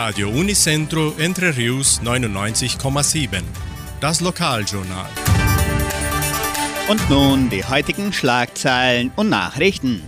[0.00, 3.42] Radio Unicentro Entre Rius 99,7.
[4.00, 5.10] Das Lokaljournal.
[6.88, 10.02] Und nun die heutigen Schlagzeilen und Nachrichten.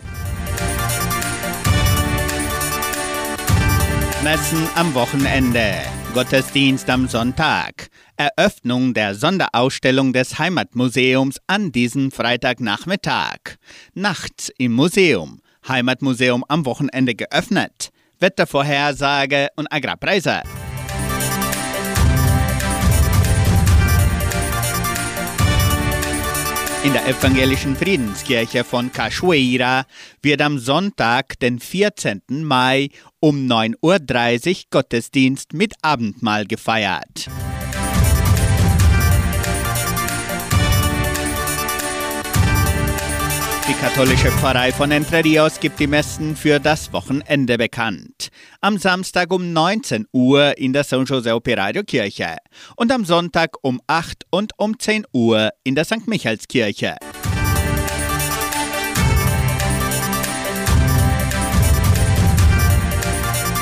[4.23, 5.75] Messen am Wochenende.
[6.15, 7.89] Gottesdienst am Sonntag.
[8.17, 13.59] Eröffnung der Sonderausstellung des Heimatmuseums an diesem Freitagnachmittag.
[13.95, 15.41] Nachts im Museum.
[15.67, 17.90] Heimatmuseum am Wochenende geöffnet.
[18.21, 20.43] Wettervorhersage und Agrarpreise.
[26.83, 29.85] In der evangelischen Friedenskirche von Cachoeira
[30.23, 32.23] wird am Sonntag, den 14.
[32.29, 32.89] Mai
[33.21, 37.29] um 9.30 Uhr Gottesdienst mit Abendmahl gefeiert.
[43.81, 48.29] Katholische Pfarrei von Entre Rios gibt die Messen für das Wochenende bekannt.
[48.61, 52.37] Am Samstag um 19 Uhr in der San Jose Operario Kirche
[52.77, 56.07] und am Sonntag um 8 und um 10 Uhr in der St.
[56.07, 56.97] Michaelskirche.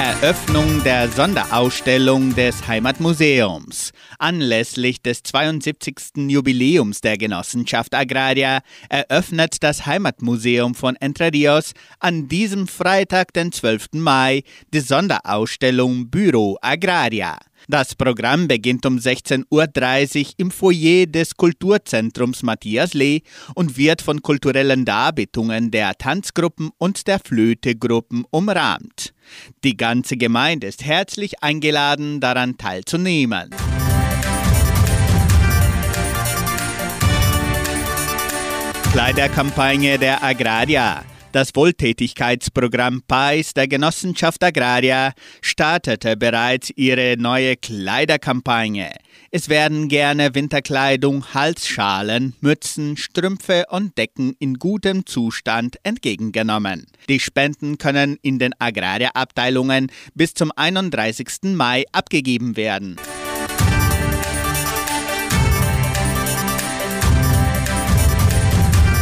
[0.00, 3.91] Eröffnung der Sonderausstellung des Heimatmuseums.
[4.20, 5.96] Anlässlich des 72.
[6.28, 13.94] Jubiläums der Genossenschaft Agraria eröffnet das Heimatmuseum von Entre Rios an diesem Freitag, den 12.
[13.94, 17.36] Mai, die Sonderausstellung Büro Agraria.
[17.67, 23.23] Das Programm beginnt um 16.30 Uhr im Foyer des Kulturzentrums Matthias Lee
[23.55, 29.12] und wird von kulturellen Darbietungen der Tanzgruppen und der Flötegruppen umrahmt.
[29.64, 33.51] Die ganze Gemeinde ist herzlich eingeladen, daran teilzunehmen.
[38.92, 41.05] Kleiderkampagne der Agraria.
[41.32, 45.12] Das Wohltätigkeitsprogramm PAIS der Genossenschaft Agraria
[45.42, 48.90] startete bereits ihre neue Kleiderkampagne.
[49.30, 56.86] Es werden gerne Winterkleidung, Halsschalen, Mützen, Strümpfe und Decken in gutem Zustand entgegengenommen.
[57.11, 61.55] Die Spenden können in den Agraria-Abteilungen bis zum 31.
[61.55, 62.96] Mai abgegeben werden.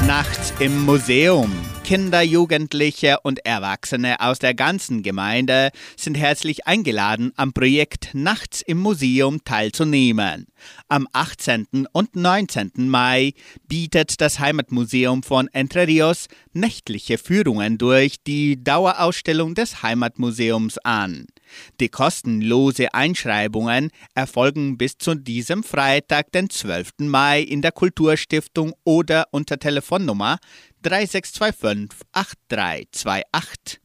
[0.06, 1.52] Nachts im Museum.
[1.86, 8.78] Kinder, Jugendliche und Erwachsene aus der ganzen Gemeinde sind herzlich eingeladen, am Projekt Nachts im
[8.78, 10.48] Museum teilzunehmen.
[10.88, 11.86] Am 18.
[11.92, 12.72] und 19.
[12.74, 13.34] Mai
[13.68, 21.28] bietet das Heimatmuseum von Entre Rios nächtliche Führungen durch die Dauerausstellung des Heimatmuseums an.
[21.78, 26.94] Die kostenlose Einschreibungen erfolgen bis zu diesem Freitag, den 12.
[26.98, 30.38] Mai, in der Kulturstiftung oder unter Telefonnummer
[30.86, 33.80] 3625 8328.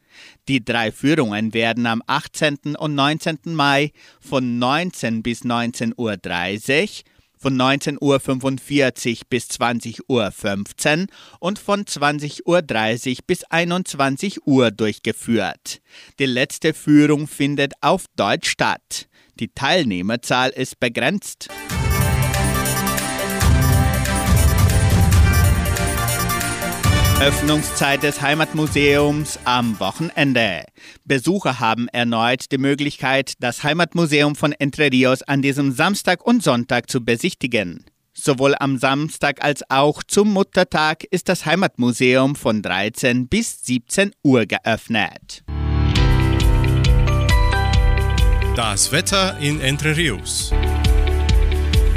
[0.48, 2.76] Die drei Führungen werden am 18.
[2.78, 3.40] und 19.
[3.46, 7.04] Mai von 19 bis 19.30 Uhr,
[7.38, 11.08] von 19.45 Uhr bis 20.15 Uhr
[11.40, 15.82] und von 20.30 Uhr bis 21 Uhr durchgeführt.
[16.20, 19.08] Die letzte Führung findet auf Deutsch statt.
[19.40, 21.50] Die Teilnehmerzahl ist begrenzt.
[27.22, 30.64] Öffnungszeit des Heimatmuseums am Wochenende.
[31.06, 36.90] Besucher haben erneut die Möglichkeit, das Heimatmuseum von Entre Rios an diesem Samstag und Sonntag
[36.90, 37.86] zu besichtigen.
[38.12, 44.48] Sowohl am Samstag als auch zum Muttertag ist das Heimatmuseum von 13 bis 17 Uhr
[44.48, 45.44] geöffnet.
[48.56, 50.52] Das Wetter in Entre Rios.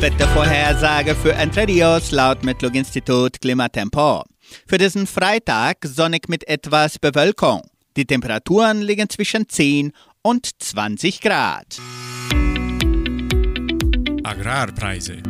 [0.00, 4.22] Wettervorhersage für Entre Rios laut Metlog-Institut Klimatempo.
[4.66, 7.62] Für diesen Freitag sonnig mit etwas Bewölkung.
[7.96, 9.92] Die Temperaturen liegen zwischen 10
[10.22, 11.78] und 20 Grad.
[14.24, 15.22] Agrarpreise.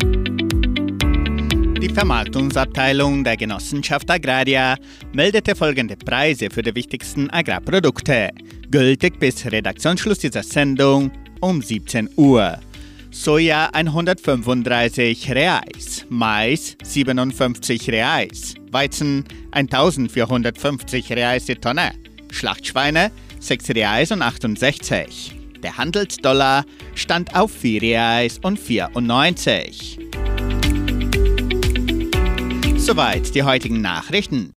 [1.83, 4.77] Die Vermarktungsabteilung der Genossenschaft Agraria
[5.13, 8.31] meldete folgende Preise für die wichtigsten Agrarprodukte,
[8.71, 11.11] gültig bis Redaktionsschluss dieser Sendung
[11.41, 12.59] um 17 Uhr.
[13.15, 21.93] Soja 135 Reais, Mais 57 Reais, Weizen 1450 Reais die Tonne,
[22.33, 25.33] Schlachtschweine 6 Reais und 68.
[25.63, 26.65] Der Handelsdollar
[26.97, 30.01] stand auf 4 Reais und 94.
[32.77, 34.53] Soweit die heutigen Nachrichten.